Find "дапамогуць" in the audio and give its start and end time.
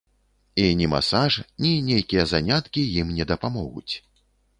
3.33-3.93